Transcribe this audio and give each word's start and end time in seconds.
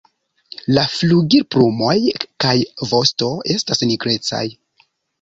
La 0.77 0.85
flugilplumoj 0.93 1.95
kaj 2.47 2.57
vosto 2.95 3.31
estas 3.59 3.89
nigrecaj. 3.95 4.45